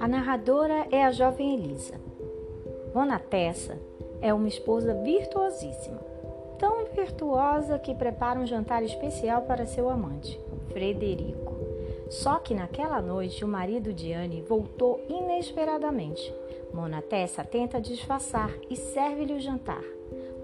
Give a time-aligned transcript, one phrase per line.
[0.00, 1.94] A narradora é a jovem Elisa.
[2.94, 3.78] Mona Tessa
[4.20, 6.00] é uma esposa virtuosíssima,
[6.58, 11.54] tão virtuosa que prepara um jantar especial para seu amante, Frederico.
[12.08, 16.34] Só que naquela noite o marido de Anne voltou inesperadamente.
[16.72, 19.82] Mona Tessa tenta disfarçar e serve-lhe o jantar.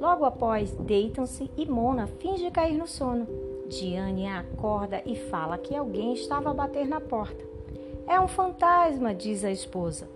[0.03, 3.25] Logo após, deitam-se e Mona finge cair no sono.
[3.69, 7.45] Diane acorda e fala que alguém estava a bater na porta.
[8.09, 10.09] É um fantasma, diz a esposa.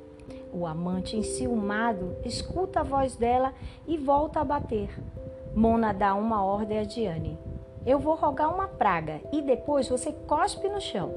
[0.53, 3.55] O amante, enciumado, escuta a voz dela
[3.87, 4.91] e volta a bater.
[5.55, 7.39] Mona dá uma ordem a Diane.
[7.87, 11.15] Eu vou rogar uma praga e depois você cospe no chão.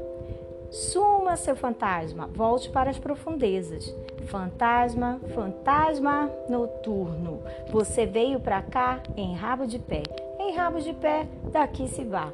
[0.70, 3.91] Suma, seu fantasma, volte para as profundezas.
[4.28, 7.41] Fantasma, fantasma noturno,
[7.72, 10.04] você veio para cá em rabo de pé.
[10.40, 12.32] Em rabo de pé, daqui se vá.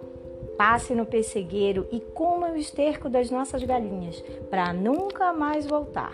[0.57, 6.13] Passe no pessegueiro e coma o esterco das nossas galinhas, para nunca mais voltar.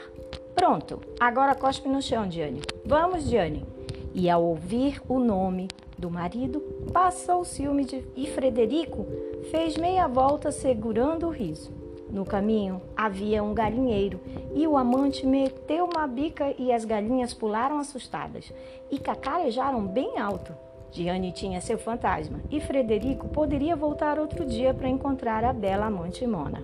[0.56, 2.62] Pronto, agora cospe no chão, Diane.
[2.86, 3.66] Vamos, Diane.
[4.14, 6.60] E ao ouvir o nome do marido,
[6.92, 8.04] passou o ciúme de...
[8.16, 9.06] e Frederico
[9.50, 11.81] fez meia volta segurando o riso.
[12.12, 14.20] No caminho havia um galinheiro
[14.54, 18.52] e o amante meteu uma bica e as galinhas pularam assustadas
[18.90, 20.54] e cacarejaram bem alto.
[20.92, 26.28] Diane tinha seu fantasma e Frederico poderia voltar outro dia para encontrar a bela amante
[26.28, 26.62] Mona.